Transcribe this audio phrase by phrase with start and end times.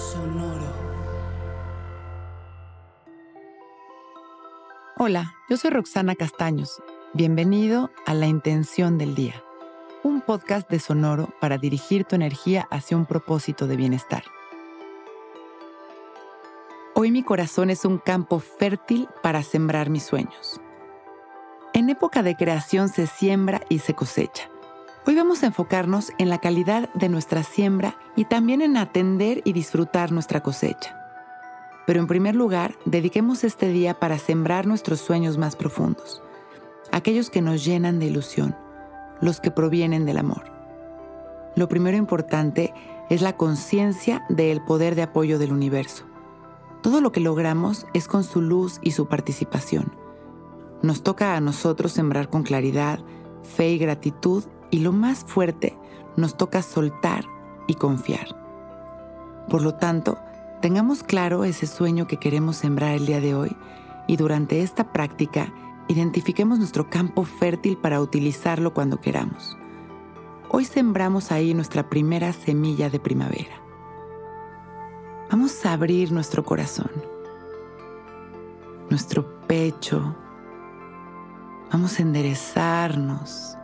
[0.00, 0.72] Sonoro.
[4.96, 6.82] Hola, yo soy Roxana Castaños.
[7.12, 9.44] Bienvenido a La Intención del Día,
[10.02, 14.24] un podcast de Sonoro para dirigir tu energía hacia un propósito de bienestar.
[16.94, 20.60] Hoy mi corazón es un campo fértil para sembrar mis sueños.
[21.74, 24.50] En época de creación se siembra y se cosecha.
[25.06, 29.54] Hoy vamos a enfocarnos en la calidad de nuestra siembra y también en atender y
[29.54, 30.94] disfrutar nuestra cosecha.
[31.86, 36.22] Pero en primer lugar, dediquemos este día para sembrar nuestros sueños más profundos,
[36.92, 38.54] aquellos que nos llenan de ilusión,
[39.22, 40.52] los que provienen del amor.
[41.56, 42.74] Lo primero importante
[43.08, 46.04] es la conciencia del poder de apoyo del universo.
[46.82, 49.94] Todo lo que logramos es con su luz y su participación.
[50.82, 53.00] Nos toca a nosotros sembrar con claridad,
[53.42, 55.76] fe y gratitud y lo más fuerte,
[56.16, 57.24] nos toca soltar
[57.66, 58.36] y confiar.
[59.48, 60.18] Por lo tanto,
[60.60, 63.56] tengamos claro ese sueño que queremos sembrar el día de hoy
[64.06, 65.52] y durante esta práctica
[65.88, 69.56] identifiquemos nuestro campo fértil para utilizarlo cuando queramos.
[70.48, 73.60] Hoy sembramos ahí nuestra primera semilla de primavera.
[75.30, 76.90] Vamos a abrir nuestro corazón,
[78.88, 80.16] nuestro pecho.
[81.72, 83.56] Vamos a enderezarnos,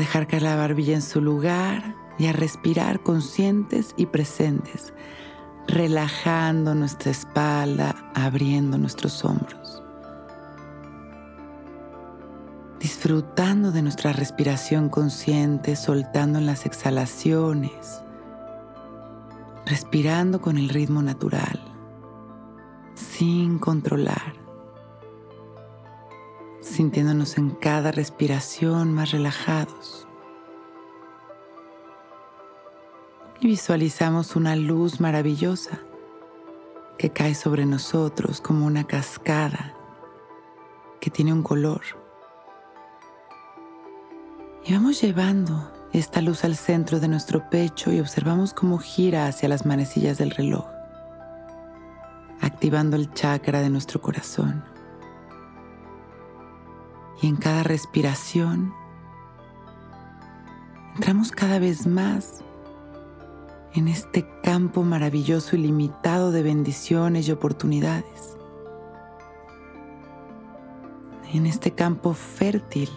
[0.00, 4.92] dejar caer la barbilla en su lugar y a respirar conscientes y presentes,
[5.68, 9.82] relajando nuestra espalda, abriendo nuestros hombros.
[12.80, 18.02] Disfrutando de nuestra respiración consciente, soltando en las exhalaciones,
[19.66, 21.60] respirando con el ritmo natural,
[22.94, 24.49] sin controlar
[26.80, 30.08] sintiéndonos en cada respiración más relajados.
[33.38, 35.78] Y visualizamos una luz maravillosa
[36.96, 39.74] que cae sobre nosotros como una cascada
[41.02, 41.82] que tiene un color.
[44.64, 49.50] Y vamos llevando esta luz al centro de nuestro pecho y observamos cómo gira hacia
[49.50, 50.64] las manecillas del reloj,
[52.40, 54.69] activando el chakra de nuestro corazón
[57.20, 58.74] y en cada respiración
[60.94, 62.42] entramos cada vez más
[63.74, 68.36] en este campo maravilloso y limitado de bendiciones y oportunidades.
[71.32, 72.90] En este campo fértil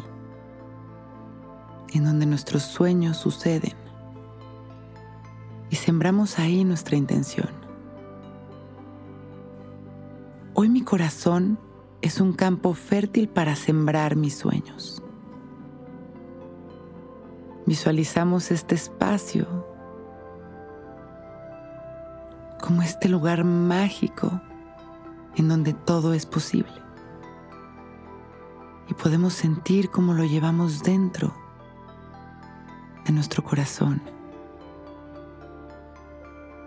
[1.93, 3.73] en donde nuestros sueños suceden.
[5.69, 7.49] Y sembramos ahí nuestra intención.
[10.55, 11.59] Hoy mi corazón
[12.03, 15.01] es un campo fértil para sembrar mis sueños.
[17.65, 19.47] Visualizamos este espacio
[22.61, 24.41] como este lugar mágico
[25.37, 26.73] en donde todo es posible.
[28.89, 31.33] Y podemos sentir cómo lo llevamos dentro
[33.05, 34.01] de nuestro corazón.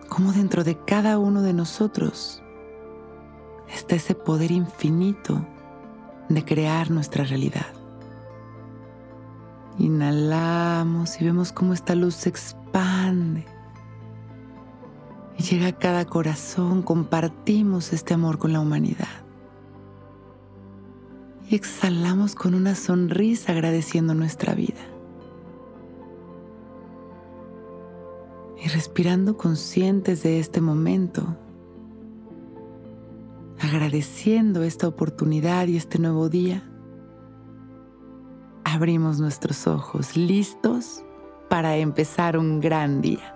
[0.08, 2.42] Como dentro de cada uno de nosotros
[3.72, 5.46] está ese poder infinito
[6.28, 7.66] de crear nuestra realidad.
[9.78, 13.44] Inhalamos y vemos cómo esta luz se expande
[15.38, 19.08] y llega a cada corazón, compartimos este amor con la humanidad.
[21.48, 24.80] Y exhalamos con una sonrisa agradeciendo nuestra vida.
[28.64, 31.36] Y respirando conscientes de este momento,
[33.66, 36.62] agradeciendo esta oportunidad y este nuevo día,
[38.64, 41.04] abrimos nuestros ojos listos
[41.48, 43.35] para empezar un gran día.